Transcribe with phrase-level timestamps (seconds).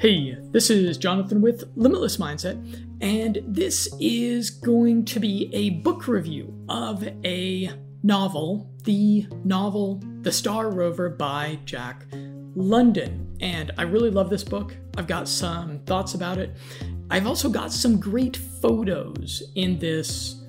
[0.00, 2.56] Hey, this is Jonathan with Limitless Mindset,
[3.02, 7.70] and this is going to be a book review of a
[8.02, 12.06] novel, the novel The Star Rover by Jack
[12.54, 13.36] London.
[13.42, 14.74] And I really love this book.
[14.96, 16.56] I've got some thoughts about it.
[17.10, 20.39] I've also got some great photos in this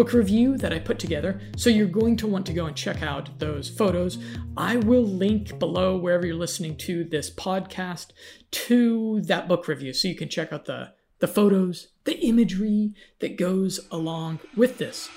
[0.00, 1.38] book review that I put together.
[1.58, 4.16] So you're going to want to go and check out those photos.
[4.56, 8.12] I will link below wherever you're listening to this podcast
[8.52, 13.36] to that book review so you can check out the the photos, the imagery that
[13.36, 15.10] goes along with this.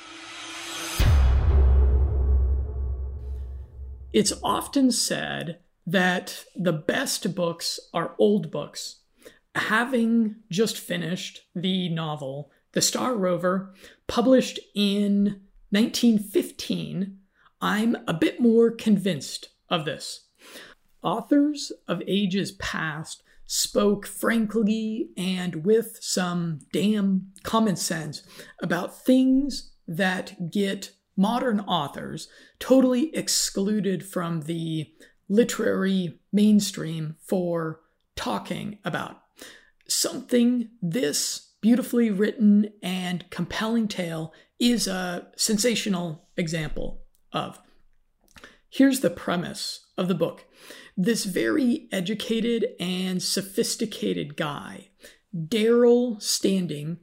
[4.11, 8.97] It's often said that the best books are old books.
[9.55, 13.73] Having just finished the novel the Star Rover,
[14.07, 17.17] published in 1915,
[17.61, 20.27] I'm a bit more convinced of this.
[21.01, 28.23] Authors of ages past spoke frankly and with some damn common sense
[28.61, 32.27] about things that get modern authors
[32.59, 34.91] totally excluded from the
[35.29, 37.81] literary mainstream for
[38.15, 39.21] talking about.
[39.87, 47.57] Something this beautifully written and compelling tale is a sensational example of.
[48.69, 50.45] Here's the premise of the book
[50.97, 54.89] this very educated and sophisticated guy,
[55.47, 56.97] Darrell Standing,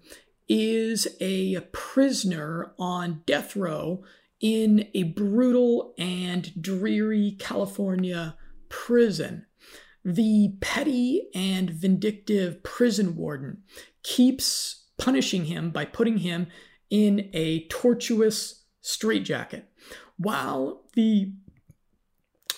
[0.46, 4.04] is a prisoner on death row
[4.40, 8.36] in a brutal and dreary California
[8.68, 9.46] prison.
[10.04, 13.62] The petty and vindictive prison warden
[14.02, 16.46] keeps punishing him by putting him
[16.88, 19.68] in a tortuous straitjacket.
[20.16, 21.32] While the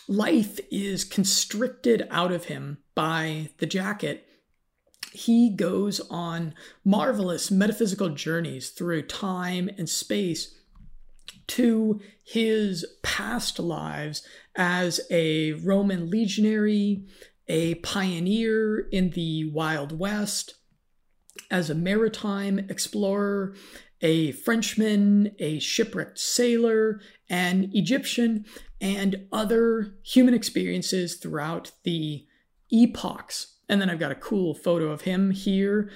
[0.09, 4.27] life is constricted out of him by the jacket
[5.13, 10.55] he goes on marvelous metaphysical journeys through time and space
[11.47, 17.05] to his past lives as a Roman legionary,
[17.49, 20.55] a pioneer in the Wild West,
[21.51, 23.55] as a maritime explorer,
[24.01, 28.45] a Frenchman, a shipwrecked sailor, an Egyptian,
[28.81, 32.27] and other human experiences throughout the
[32.71, 33.59] epochs.
[33.69, 35.91] And then I've got a cool photo of him here.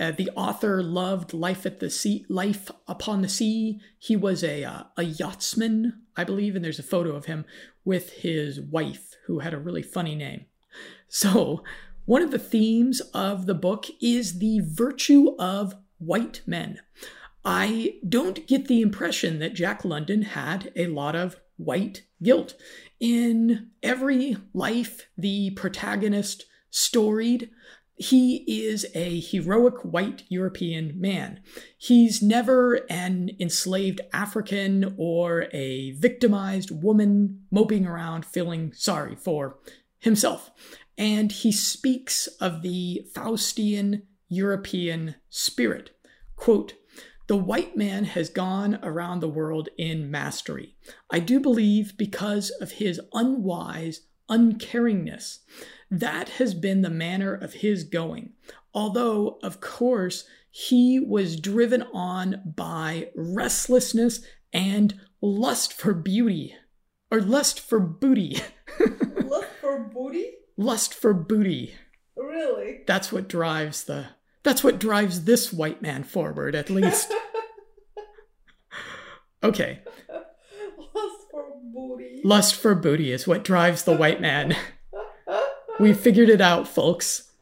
[0.00, 3.80] Uh, the author loved life at the sea, life upon the sea.
[3.98, 7.44] He was a uh, a yachtsman, I believe, and there's a photo of him
[7.84, 10.46] with his wife, who had a really funny name.
[11.08, 11.62] So
[12.06, 16.80] one of the themes of the book is the virtue of white men.
[17.44, 22.54] I don't get the impression that Jack London had a lot of white guilt.
[23.00, 27.50] In every life the protagonist storied,
[27.96, 31.40] he is a heroic white European man.
[31.78, 39.58] He's never an enslaved African or a victimized woman moping around feeling sorry for
[40.00, 40.50] himself
[40.96, 45.90] and he speaks of the Faustian European spirit.
[46.36, 46.74] Quote,
[47.26, 50.76] the white man has gone around the world in mastery.
[51.10, 55.38] I do believe because of his unwise uncaringness.
[55.90, 58.32] That has been the manner of his going.
[58.74, 64.20] Although, of course, he was driven on by restlessness
[64.52, 66.54] and lust for beauty,
[67.10, 68.40] or lust for booty.
[69.24, 70.33] lust for booty?
[70.56, 71.74] Lust for booty.
[72.16, 72.80] Really?
[72.86, 74.06] That's what drives the
[74.42, 77.12] that's what drives this white man forward at least.
[79.42, 79.80] okay.
[80.94, 82.20] Lust for booty.
[82.22, 84.54] Lust for booty is what drives the white man.
[85.80, 87.32] we figured it out, folks.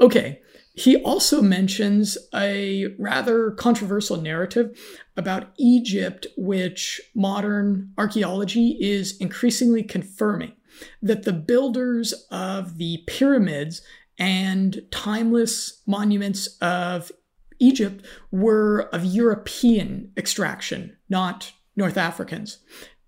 [0.00, 0.40] Okay.
[0.74, 4.78] He also mentions a rather controversial narrative
[5.16, 10.52] about Egypt, which modern archaeology is increasingly confirming
[11.00, 13.82] that the builders of the pyramids
[14.18, 17.10] and timeless monuments of
[17.58, 22.58] Egypt were of European extraction, not North Africans.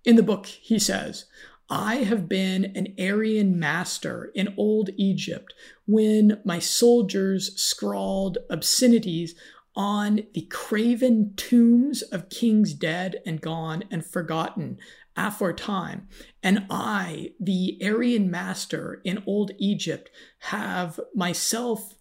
[0.03, 1.25] In the book, he says,
[1.69, 5.53] I have been an Aryan master in old Egypt
[5.87, 9.35] when my soldiers scrawled obscenities
[9.75, 14.77] on the craven tombs of kings dead and gone and forgotten
[15.15, 16.07] aforetime.
[16.43, 20.09] And I, the Aryan master in old Egypt,
[20.39, 21.95] have myself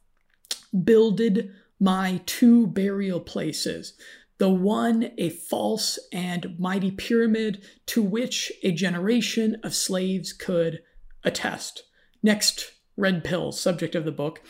[0.83, 3.95] builded my two burial places.
[4.39, 10.83] The one a false and mighty pyramid to which a generation of slaves could
[11.23, 11.85] attest.
[12.23, 14.41] Next red pill, subject of the book.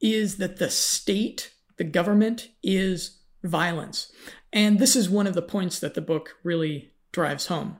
[0.00, 4.12] is that the state, the government, is violence.
[4.52, 7.78] And this is one of the points that the book really drives home.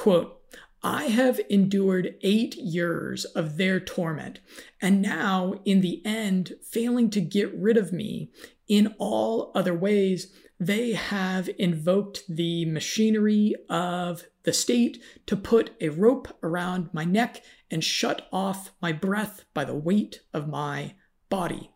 [0.00, 0.40] Quote,
[0.82, 4.40] I have endured eight years of their torment,
[4.80, 8.30] and now, in the end, failing to get rid of me
[8.66, 15.90] in all other ways, they have invoked the machinery of the state to put a
[15.90, 20.94] rope around my neck and shut off my breath by the weight of my
[21.28, 21.72] body.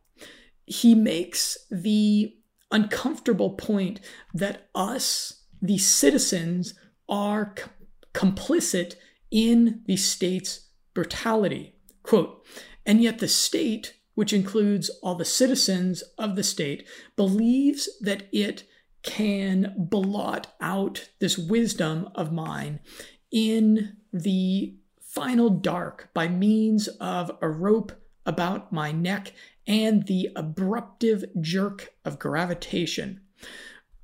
[0.65, 2.35] He makes the
[2.71, 4.01] uncomfortable point
[4.33, 6.73] that us, the citizens,
[7.07, 7.55] are
[8.15, 8.95] complicit
[9.31, 11.75] in the state's brutality.
[12.03, 12.47] Quote,
[12.87, 18.65] and yet the state, which includes all the citizens of the state, believes that it
[19.03, 22.81] can blot out this wisdom of mine
[23.31, 27.93] in the final dark by means of a rope
[28.27, 29.33] about my neck
[29.67, 33.21] and the abruptive jerk of gravitation.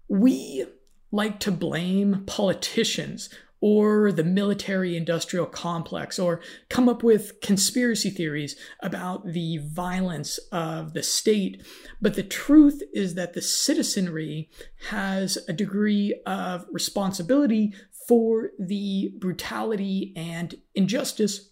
[0.09, 0.67] We
[1.11, 3.31] like to blame politicians
[3.61, 10.95] or the military industrial complex or come up with conspiracy theories about the violence of
[10.95, 11.63] the state.
[12.01, 14.49] But the truth is that the citizenry
[14.89, 17.75] has a degree of responsibility
[18.09, 21.51] for the brutality and injustice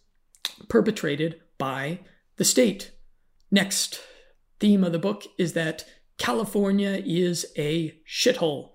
[0.69, 2.01] perpetrated by
[2.37, 2.93] the state.
[3.51, 4.01] Next
[4.59, 5.85] theme of the book is that
[6.17, 8.71] California is a shithole.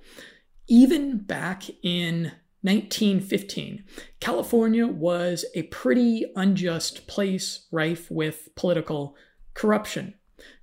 [0.67, 2.31] Even back in
[2.63, 3.83] 1915,
[4.21, 9.15] California was a pretty unjust place rife with political
[9.53, 10.13] corruption.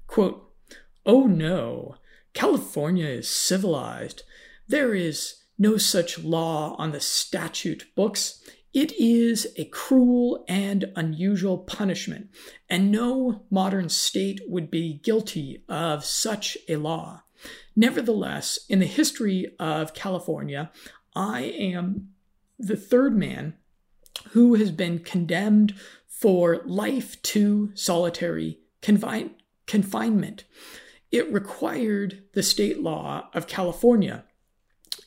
[0.06, 0.50] Quote,
[1.04, 1.96] Oh no,
[2.32, 4.22] California is civilized.
[4.66, 8.42] There is no such law on the statute books.
[8.72, 12.28] It is a cruel and unusual punishment,
[12.68, 17.24] and no modern state would be guilty of such a law.
[17.74, 20.70] Nevertheless, in the history of California,
[21.14, 22.10] I am
[22.58, 23.54] the third man
[24.30, 25.74] who has been condemned
[26.06, 29.34] for life to solitary confine-
[29.66, 30.44] confinement.
[31.10, 34.24] It required the state law of California,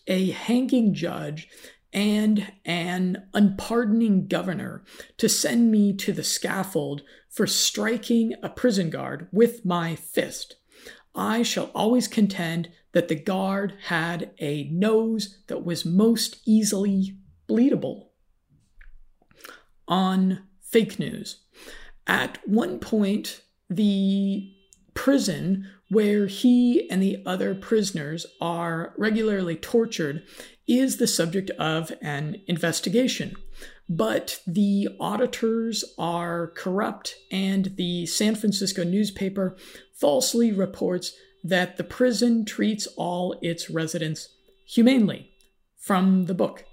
[0.08, 1.48] a hanging judge,
[1.94, 4.84] and an unpardoning governor
[5.18, 10.56] to send me to the scaffold for striking a prison guard with my fist.
[11.16, 17.18] I shall always contend that the guard had a nose that was most easily
[17.48, 18.08] bleedable.
[19.88, 21.44] On fake news.
[22.08, 24.52] At one point, the
[24.94, 30.24] prison where he and the other prisoners are regularly tortured
[30.68, 33.36] is the subject of an investigation.
[33.90, 39.58] But the auditors are corrupt, and the San Francisco newspaper
[39.94, 41.14] falsely reports
[41.44, 44.30] that the prison treats all its residents
[44.66, 45.30] humanely.
[45.78, 46.64] From the book.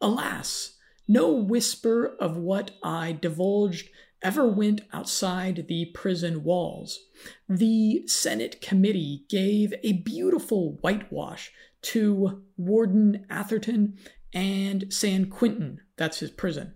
[0.00, 0.76] Alas,
[1.08, 3.88] no whisper of what I divulged
[4.22, 7.00] ever went outside the prison walls.
[7.48, 11.52] The Senate committee gave a beautiful whitewash
[11.82, 13.98] to Warden Atherton
[14.32, 16.74] and San Quentin, that's his prison.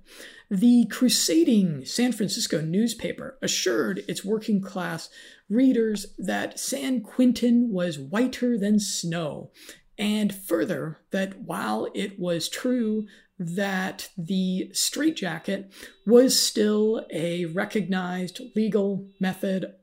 [0.51, 5.09] The crusading San Francisco newspaper assured its working class
[5.49, 9.51] readers that San Quentin was whiter than snow,
[9.99, 13.07] and further, that while it was true
[13.39, 15.73] that the straitjacket
[16.07, 19.75] was still a recognized legal method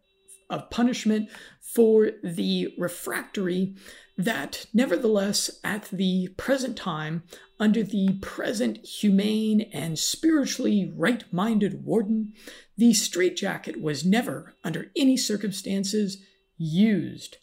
[0.49, 1.29] of punishment
[1.61, 3.75] for the refractory,
[4.17, 7.23] that nevertheless, at the present time,
[7.59, 12.33] under the present humane and spiritually right minded warden,
[12.77, 16.17] the straitjacket was never, under any circumstances,
[16.57, 17.37] used.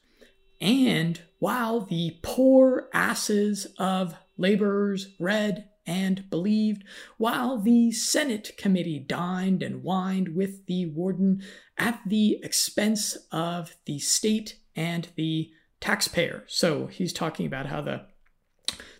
[0.60, 6.84] And while the poor asses of laborers read and believed,
[7.16, 11.42] while the Senate committee dined and wined with the warden
[11.78, 16.44] at the expense of the state and the taxpayer.
[16.46, 18.06] So he's talking about how the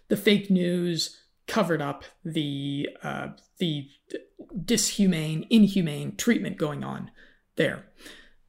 [0.09, 3.89] the fake news covered up the uh, the
[4.57, 7.11] dishumane, inhumane treatment going on
[7.57, 7.87] there.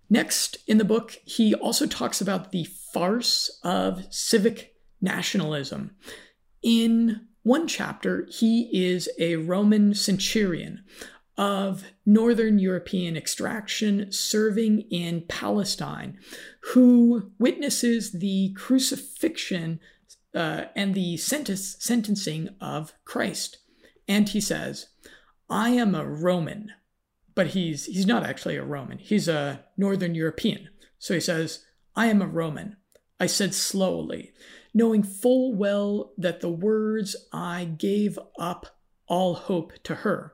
[0.10, 5.96] Next in the book, he also talks about the farce of civic nationalism.
[6.62, 10.84] In one chapter, he is a Roman centurion
[11.38, 16.20] of Northern European extraction serving in Palestine
[16.74, 19.80] who witnesses the crucifixion
[20.36, 23.58] uh, and the sentence, sentencing of Christ.
[24.08, 24.88] And he says,
[25.50, 26.72] I am a Roman,
[27.34, 30.70] but he's, he's not actually a Roman, he's a Northern European.
[31.00, 32.78] So he says, I am a Roman.
[33.20, 34.32] I said slowly,
[34.74, 40.34] knowing full well that the words I gave up all hope to her.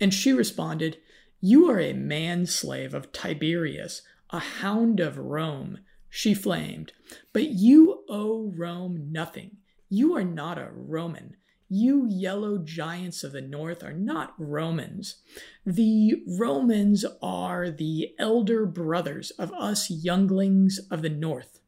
[0.00, 0.98] And she responded,
[1.40, 5.78] You are a manslave of Tiberius, a hound of Rome.
[6.08, 6.92] She flamed,
[7.32, 9.58] But you owe Rome nothing.
[9.88, 11.36] You are not a Roman.
[11.68, 15.16] You yellow giants of the north are not Romans.
[15.64, 21.58] The Romans are the elder brothers of us younglings of the north.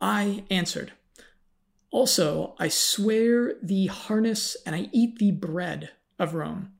[0.00, 0.92] I answered,
[1.90, 6.72] Also, I swear the harness and I eat the bread of Rome.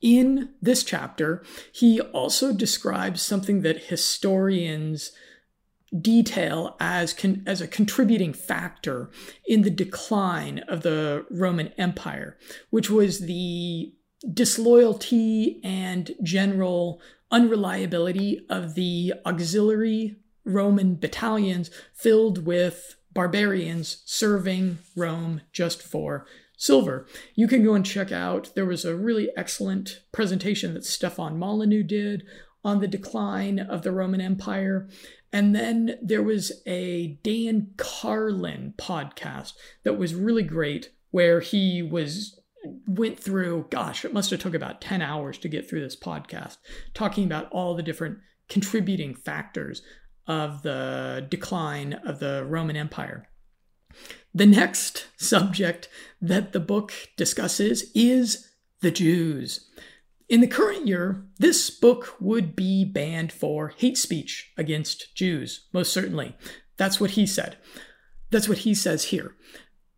[0.00, 5.12] In this chapter, he also describes something that historians
[6.00, 9.10] detail as con- as a contributing factor
[9.46, 12.36] in the decline of the Roman Empire,
[12.70, 13.94] which was the
[14.32, 25.82] disloyalty and general unreliability of the auxiliary Roman battalions filled with barbarians serving Rome just
[25.82, 27.06] for silver.
[27.34, 31.84] You can go and check out, there was a really excellent presentation that Stefan Molyneux
[31.84, 32.24] did
[32.64, 34.88] on the decline of the Roman Empire.
[35.32, 39.52] And then there was a Dan Carlin podcast
[39.84, 42.34] that was really great where he was
[42.88, 46.56] went through gosh it must have took about 10 hours to get through this podcast
[46.92, 49.80] talking about all the different contributing factors
[50.28, 53.28] of the decline of the Roman Empire.
[54.34, 55.88] The next subject
[56.20, 58.50] that the book discusses is
[58.82, 59.68] the Jews.
[60.28, 65.92] In the current year, this book would be banned for hate speech against Jews, most
[65.92, 66.36] certainly.
[66.76, 67.56] That's what he said.
[68.30, 69.34] That's what he says here.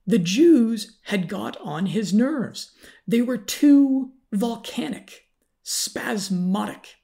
[0.06, 2.70] The Jews had got on his nerves.
[3.06, 5.25] They were too volcanic,
[5.64, 6.94] spasmodic,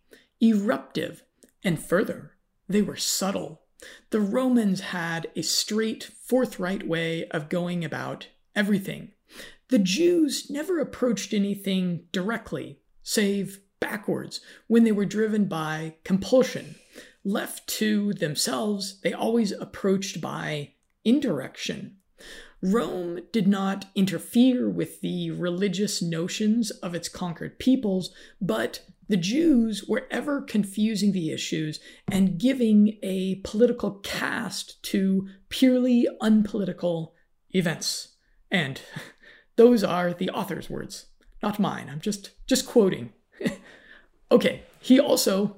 [0.40, 1.24] eruptive,
[1.64, 2.35] and further,
[2.68, 3.62] they were subtle.
[4.10, 9.12] The Romans had a straight, forthright way of going about everything.
[9.68, 16.76] The Jews never approached anything directly save backwards when they were driven by compulsion.
[17.24, 20.72] Left to themselves, they always approached by
[21.04, 21.96] indirection.
[22.62, 29.84] Rome did not interfere with the religious notions of its conquered peoples, but the Jews
[29.86, 37.14] were ever confusing the issues and giving a political cast to purely unpolitical
[37.50, 38.16] events.
[38.50, 38.80] And
[39.56, 41.06] those are the author's words
[41.42, 41.88] not mine.
[41.90, 43.12] I'm just just quoting.
[44.30, 45.56] okay, he also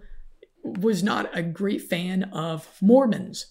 [0.62, 3.46] was not a great fan of Mormons.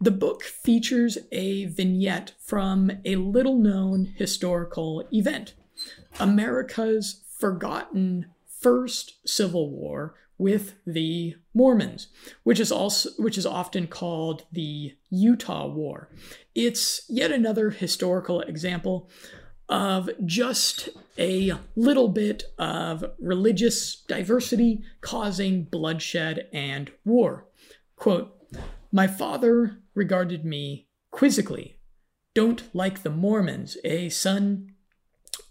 [0.00, 5.54] The book features a vignette from a little known historical event
[6.20, 8.26] America's forgotten
[8.64, 12.08] first civil war with the Mormons,
[12.44, 16.08] which is also which is often called the Utah War.
[16.54, 19.10] It's yet another historical example
[19.68, 27.46] of just a little bit of religious diversity causing bloodshed and war.
[27.96, 28.34] Quote,
[28.90, 31.76] My father regarded me quizzically.
[32.34, 34.72] Don't like the Mormons, eh, son?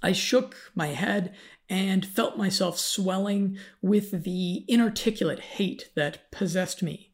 [0.02, 1.34] I shook my head
[1.70, 7.14] and felt myself swelling with the inarticulate hate that possessed me.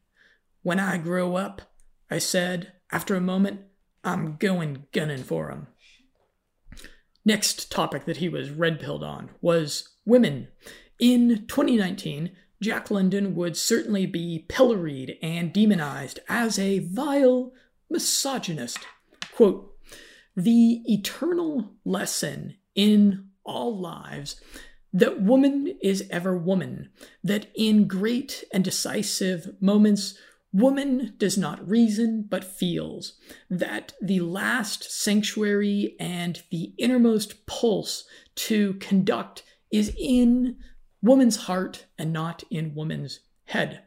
[0.62, 1.62] When I grow up,
[2.10, 3.62] I said, after a moment,
[4.04, 5.68] I'm going gunning for 'em.
[7.24, 10.48] Next topic that he was red pilled on was women.
[10.98, 17.52] In 2019, Jack London would certainly be pilloried and demonized as a vile
[17.88, 18.78] misogynist.
[19.32, 19.74] Quote,
[20.36, 24.40] the eternal lesson in all lives
[24.92, 26.90] that woman is ever woman,
[27.22, 30.18] that in great and decisive moments
[30.52, 33.12] Woman does not reason but feels
[33.48, 38.04] that the last sanctuary and the innermost pulse
[38.34, 40.56] to conduct is in
[41.02, 43.82] woman's heart and not in woman's head.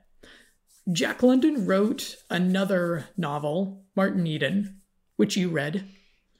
[0.89, 4.81] Jack London wrote another novel, Martin Eden,
[5.17, 5.85] which you read,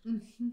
[0.08, 0.50] mm-hmm.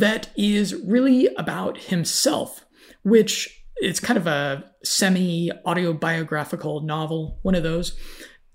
[0.00, 2.64] That is really about himself,
[3.02, 7.96] which it's kind of a semi autobiographical novel, one of those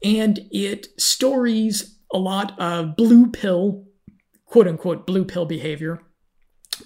[0.04, 3.86] and it stories a lot of blue pill,
[4.46, 6.02] quote unquote, blue pill behavior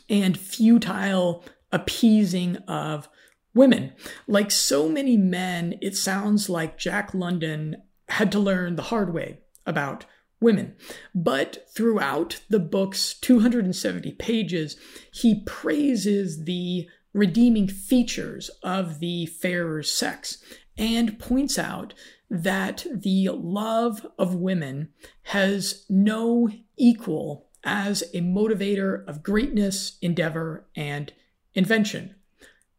[0.10, 3.08] and futile appeasing of
[3.54, 3.94] women.
[4.28, 7.78] Like so many men, it sounds like Jack London
[8.10, 10.06] had to learn the hard way about
[10.40, 10.76] women.
[11.14, 14.78] But throughout the book's 270 pages,
[15.12, 20.44] he praises the redeeming features of the fairer sex
[20.78, 21.94] and points out
[22.30, 24.90] that the love of women
[25.24, 31.14] has no equal as a motivator of greatness, endeavor, and
[31.54, 32.16] invention.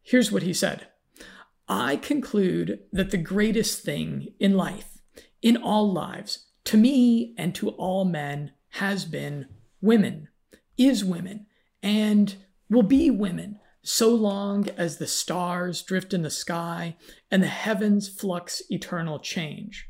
[0.01, 0.87] Here's what he said
[1.67, 4.99] I conclude that the greatest thing in life,
[5.41, 9.47] in all lives, to me and to all men, has been
[9.79, 10.27] women,
[10.77, 11.45] is women,
[11.81, 12.35] and
[12.69, 16.97] will be women so long as the stars drift in the sky
[17.31, 19.87] and the heavens flux eternal change.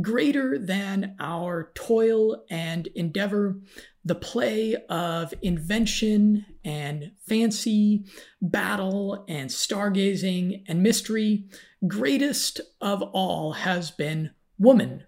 [0.00, 3.60] Greater than our toil and endeavor,
[4.02, 8.06] the play of invention and fancy,
[8.40, 11.44] battle and stargazing and mystery,
[11.86, 15.04] greatest of all has been woman.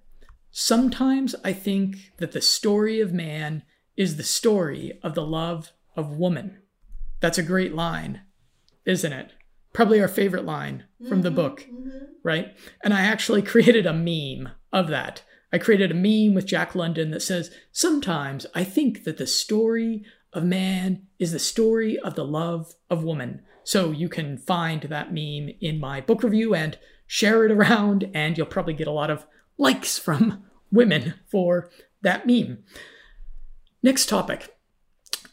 [0.59, 3.63] Sometimes I think that the story of man
[3.95, 6.63] is the story of the love of woman.
[7.21, 8.23] That's a great line,
[8.87, 9.35] isn't it?
[9.75, 12.07] Probably our favorite line from the mm-hmm, book, mm-hmm.
[12.23, 12.57] right?
[12.83, 15.25] And I actually created a meme of that.
[15.53, 20.07] I created a meme with Jack London that says, Sometimes I think that the story
[20.33, 23.43] of man is the story of the love of woman.
[23.63, 28.39] So you can find that meme in my book review and share it around, and
[28.39, 29.27] you'll probably get a lot of
[29.59, 31.71] likes from women for
[32.03, 32.59] that meme.
[33.83, 34.53] Next topic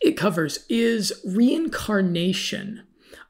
[0.01, 2.83] it covers is reincarnation.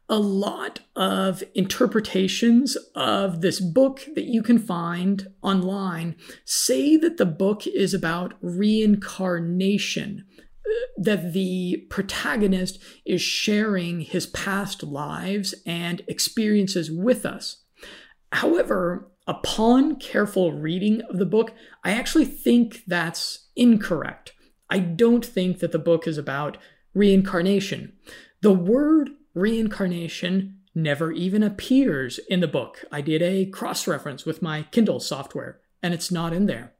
[0.10, 7.26] A lot of interpretations of this book that you can find online say that the
[7.26, 16.92] book is about reincarnation, uh, that the protagonist is sharing his past lives and experiences
[16.92, 17.64] with us.
[18.34, 21.54] However, upon careful reading of the book,
[21.84, 24.34] I actually think that's incorrect.
[24.70, 26.58] I don't think that the book is about
[26.94, 27.94] reincarnation.
[28.42, 32.84] The word reincarnation never even appears in the book.
[32.92, 36.74] I did a cross reference with my Kindle software, and it's not in there.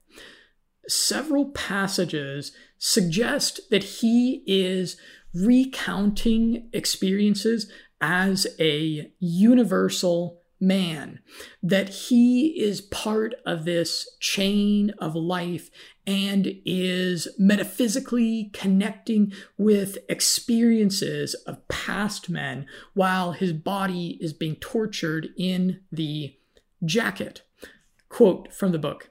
[0.88, 4.98] Several passages suggest that he is
[5.34, 11.20] recounting experiences as a universal man,
[11.62, 15.70] that he is part of this chain of life
[16.08, 25.30] and is metaphysically connecting with experiences of past men while his body is being tortured
[25.38, 26.36] in the
[26.84, 27.44] jacket.
[28.10, 29.10] Quote from the book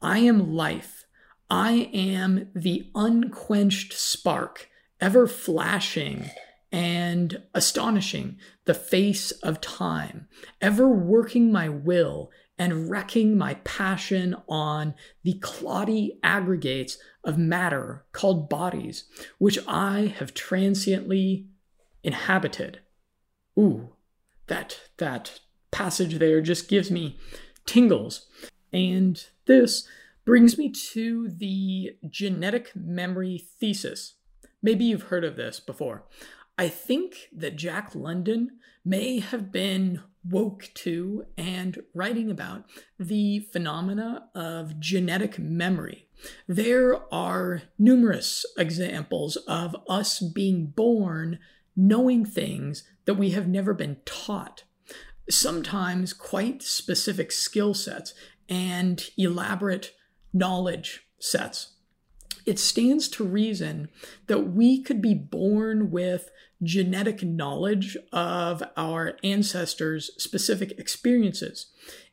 [0.00, 1.04] I am life.
[1.50, 4.68] I am the unquenched spark,
[5.00, 6.30] ever flashing
[6.70, 10.28] and astonishing, the face of time,
[10.60, 18.48] ever working my will and wrecking my passion on the cloddy aggregates of matter called
[18.48, 19.04] bodies,
[19.38, 21.46] which I have transiently
[22.02, 22.80] inhabited.
[23.58, 23.90] Ooh,
[24.48, 27.18] that that passage there just gives me
[27.66, 28.26] tingles.
[28.72, 29.86] And this
[30.24, 34.14] brings me to the genetic memory thesis.
[34.62, 36.04] Maybe you've heard of this before.
[36.58, 42.64] I think that Jack London may have been woke to and writing about
[42.98, 46.08] the phenomena of genetic memory.
[46.48, 51.38] There are numerous examples of us being born
[51.76, 54.64] knowing things that we have never been taught.
[55.30, 58.14] Sometimes quite specific skill sets
[58.48, 59.92] and elaborate
[60.32, 61.74] knowledge sets.
[62.46, 63.88] It stands to reason
[64.26, 66.30] that we could be born with
[66.62, 71.66] genetic knowledge of our ancestors' specific experiences.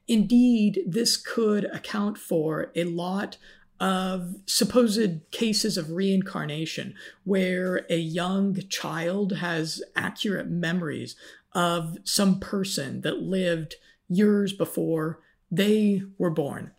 [0.07, 3.37] Indeed, this could account for a lot
[3.79, 11.15] of supposed cases of reincarnation where a young child has accurate memories
[11.53, 13.75] of some person that lived
[14.07, 15.19] years before
[15.51, 16.71] they were born.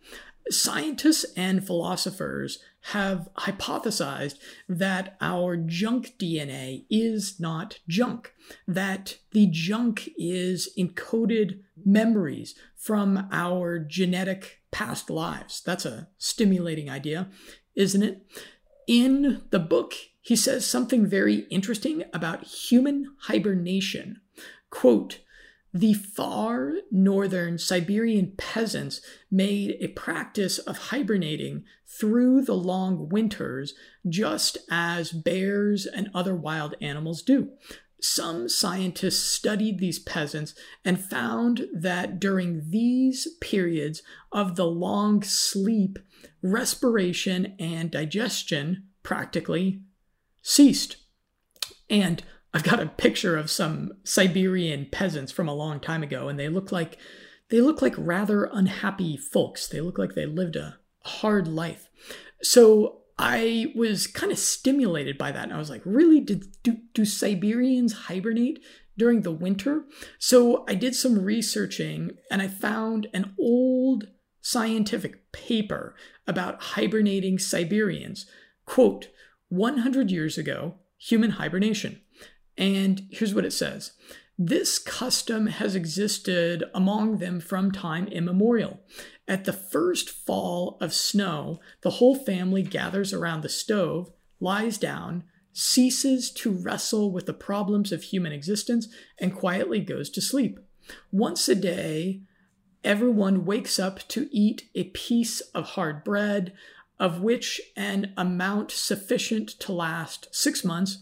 [0.49, 2.59] Scientists and philosophers
[2.91, 4.35] have hypothesized
[4.69, 8.33] that our junk DNA is not junk,
[8.65, 15.61] that the junk is encoded memories from our genetic past lives.
[15.61, 17.27] That's a stimulating idea,
[17.75, 18.25] isn't it?
[18.87, 24.21] In the book, he says something very interesting about human hibernation.
[24.69, 25.19] Quote,
[25.73, 33.73] the far northern Siberian peasants made a practice of hibernating through the long winters,
[34.07, 37.51] just as bears and other wild animals do.
[37.99, 40.53] Some scientists studied these peasants
[40.85, 45.97] and found that during these periods of the long sleep,
[46.43, 49.81] respiration and digestion practically
[50.43, 50.97] ceased.
[51.89, 52.23] And
[52.57, 56.49] I've got a picture of some Siberian peasants from a long time ago, and they
[56.49, 56.97] look like
[57.49, 59.67] they look like rather unhappy folks.
[59.67, 61.87] They look like they lived a hard life.
[62.41, 65.43] So I was kind of stimulated by that.
[65.43, 66.19] And I was like, really?
[66.19, 68.57] Did, do, do Siberians hibernate
[68.97, 69.83] during the winter?
[70.17, 74.07] So I did some researching and I found an old
[74.41, 78.25] scientific paper about hibernating Siberians.
[78.65, 79.09] Quote,
[79.49, 82.01] 100 years ago, human hibernation.
[82.57, 83.91] And here's what it says
[84.37, 88.79] This custom has existed among them from time immemorial.
[89.27, 95.23] At the first fall of snow, the whole family gathers around the stove, lies down,
[95.53, 98.87] ceases to wrestle with the problems of human existence,
[99.19, 100.59] and quietly goes to sleep.
[101.11, 102.21] Once a day,
[102.83, 106.53] everyone wakes up to eat a piece of hard bread,
[106.99, 110.99] of which an amount sufficient to last six months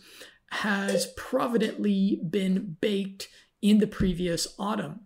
[0.52, 3.28] has providently been baked
[3.62, 5.02] in the previous autumn.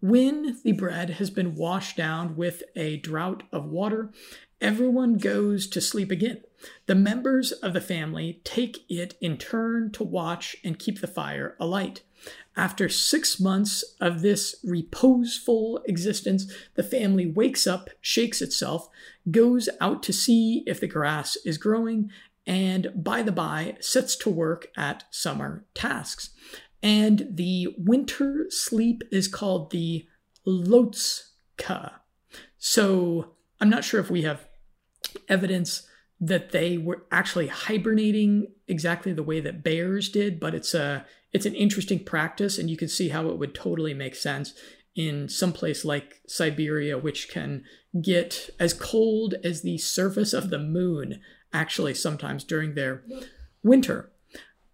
[0.00, 4.10] When the bread has been washed down with a draught of water,
[4.60, 6.42] everyone goes to sleep again.
[6.86, 11.56] The members of the family take it in turn to watch and keep the fire
[11.60, 12.02] alight.
[12.56, 18.88] After six months of this reposeful existence, the family wakes up, shakes itself,
[19.30, 22.10] goes out to see if the grass is growing,
[22.50, 26.30] and by the by, sets to work at summer tasks.
[26.82, 30.08] And the winter sleep is called the
[30.44, 31.92] Lotska.
[32.58, 34.48] So I'm not sure if we have
[35.28, 35.86] evidence
[36.20, 41.46] that they were actually hibernating exactly the way that bears did, but it's a it's
[41.46, 44.54] an interesting practice, and you can see how it would totally make sense
[44.96, 47.62] in some place like Siberia, which can
[48.02, 51.20] get as cold as the surface of the moon,
[51.52, 53.02] actually, sometimes during their
[53.62, 54.10] winter.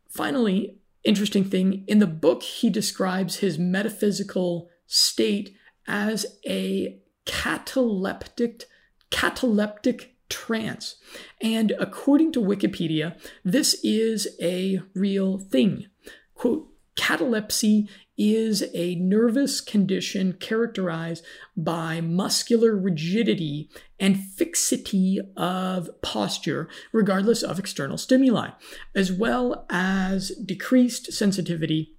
[0.09, 8.65] Finally, interesting thing in the book, he describes his metaphysical state as a cataleptic,
[9.11, 10.97] cataleptic trance.
[11.41, 15.87] And according to Wikipedia, this is a real thing.
[16.35, 21.25] Quote, catalepsy is a nervous condition characterized
[21.57, 28.51] by muscular rigidity and fixity of posture, regardless of external stimuli,
[28.95, 31.95] as well as decreased sensitivity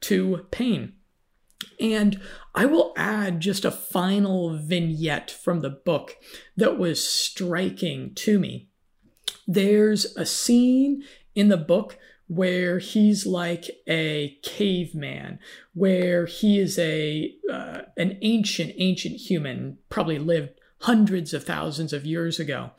[0.00, 0.94] to pain.
[1.78, 2.20] And
[2.54, 6.16] I will add just a final vignette from the book
[6.56, 8.70] that was striking to me.
[9.46, 11.98] There's a scene in the book
[12.30, 15.40] where he's like a caveman,
[15.74, 20.50] where he is a uh, an ancient ancient human, probably lived
[20.82, 22.70] hundreds of thousands of years ago,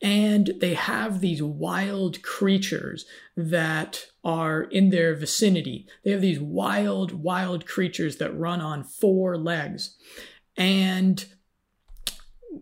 [0.00, 3.04] and they have these wild creatures
[3.36, 5.86] that are in their vicinity.
[6.02, 9.98] They have these wild, wild creatures that run on four legs.
[10.56, 11.22] And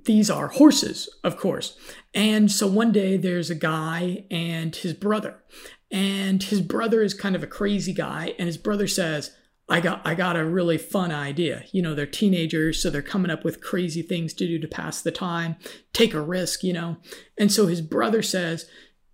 [0.04, 1.76] these are horses, of course.
[2.12, 5.42] And so one day there's a guy and his brother.
[5.90, 8.34] And his brother is kind of a crazy guy.
[8.38, 9.30] And his brother says,
[9.68, 11.64] I got I got a really fun idea.
[11.72, 15.00] You know, they're teenagers, so they're coming up with crazy things to do to pass
[15.00, 15.56] the time,
[15.92, 16.98] take a risk, you know.
[17.38, 18.66] And so his brother says,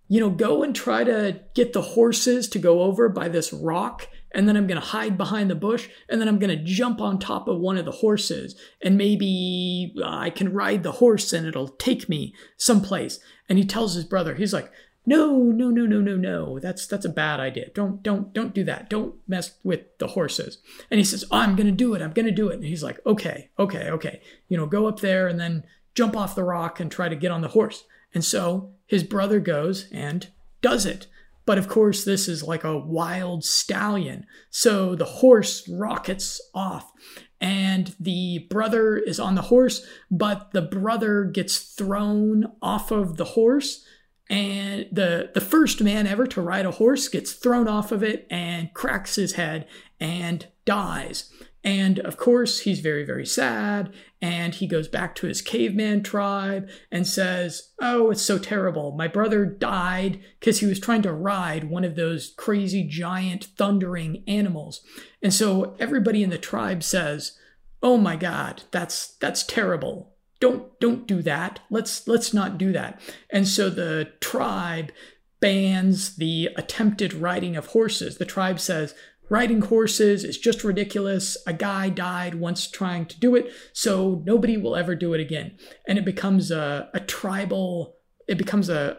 [0.09, 4.09] you know, go and try to get the horses to go over by this rock,
[4.33, 6.99] and then I'm going to hide behind the bush, and then I'm going to jump
[6.99, 11.31] on top of one of the horses, and maybe uh, I can ride the horse
[11.31, 13.19] and it'll take me someplace.
[13.47, 14.69] And he tells his brother, he's like,
[15.05, 16.59] no no no no no no.
[16.59, 17.69] That's that's a bad idea.
[17.73, 18.89] Don't don't don't do that.
[18.89, 20.59] Don't mess with the horses.
[20.89, 22.01] And he says oh, i'm gonna do it.
[22.01, 22.55] I'm gonna do it.
[22.55, 24.21] And he's like okay okay okay.
[24.47, 25.63] You know go up there and then
[25.95, 27.83] jump off the rock and try to get on the horse.
[28.13, 30.27] And so his brother goes and
[30.61, 31.07] does it.
[31.45, 34.27] But of course this is like a wild stallion.
[34.51, 36.91] So the horse rockets off
[37.39, 43.25] and the brother is on the horse but the brother gets thrown off of the
[43.25, 43.83] horse
[44.31, 48.25] and the the first man ever to ride a horse gets thrown off of it
[48.31, 49.67] and cracks his head
[49.99, 51.29] and dies.
[51.63, 53.93] And of course, he's very, very sad.
[54.19, 58.93] And he goes back to his caveman tribe and says, Oh, it's so terrible.
[58.93, 64.23] My brother died because he was trying to ride one of those crazy, giant, thundering
[64.27, 64.81] animals.
[65.21, 67.37] And so everybody in the tribe says,
[67.83, 70.10] Oh my God, that's, that's terrible
[70.41, 71.61] don't don't do that.
[71.69, 72.99] Let's let's not do that.
[73.29, 74.91] And so the tribe
[75.39, 78.17] bans the attempted riding of horses.
[78.17, 78.93] The tribe says
[79.29, 81.37] riding horses is just ridiculous.
[81.47, 85.57] A guy died once trying to do it so nobody will ever do it again.
[85.87, 87.95] And it becomes a, a tribal
[88.27, 88.97] it becomes a,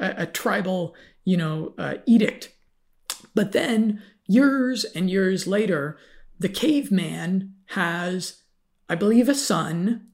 [0.00, 2.50] a, a tribal you know uh, edict.
[3.34, 5.98] But then years and years later
[6.38, 8.44] the caveman has
[8.88, 10.08] I believe, a son,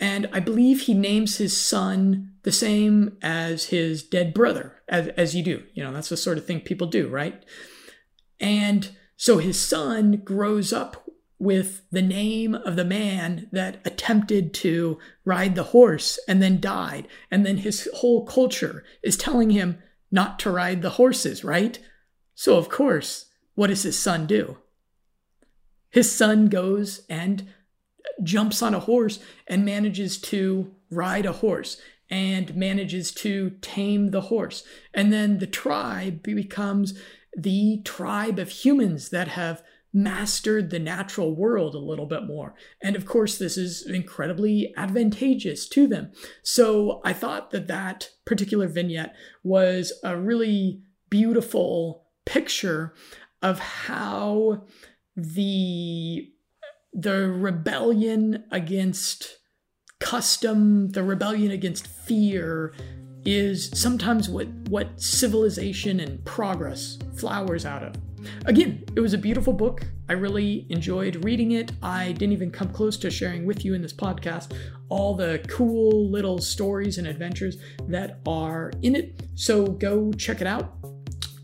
[0.00, 5.34] and I believe he names his son the same as his dead brother, as, as
[5.34, 5.64] you do.
[5.74, 7.44] You know, that's the sort of thing people do, right?
[8.38, 11.08] And so his son grows up
[11.40, 17.06] with the name of the man that attempted to ride the horse and then died.
[17.30, 19.78] And then his whole culture is telling him
[20.10, 21.78] not to ride the horses, right?
[22.34, 24.58] So, of course, what does his son do?
[25.90, 27.48] His son goes and
[28.22, 34.22] jumps on a horse and manages to ride a horse and manages to tame the
[34.22, 34.64] horse.
[34.94, 36.98] And then the tribe becomes
[37.36, 42.54] the tribe of humans that have mastered the natural world a little bit more.
[42.82, 46.12] And of course, this is incredibly advantageous to them.
[46.42, 52.94] So I thought that that particular vignette was a really beautiful picture
[53.42, 54.66] of how
[55.16, 56.30] the
[56.92, 59.38] the rebellion against
[60.00, 62.74] custom, the rebellion against fear
[63.24, 67.94] is sometimes what what civilization and progress flowers out of.
[68.46, 69.86] Again, it was a beautiful book.
[70.08, 71.72] I really enjoyed reading it.
[71.82, 74.56] I didn't even come close to sharing with you in this podcast
[74.88, 79.22] all the cool little stories and adventures that are in it.
[79.34, 80.74] So go check it out.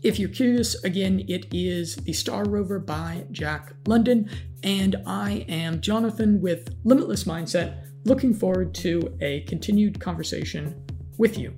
[0.01, 4.29] If you're curious, again, it is The Star Rover by Jack London,
[4.65, 10.83] and I am Jonathan with Limitless Mindset, looking forward to a continued conversation
[11.19, 11.53] with you.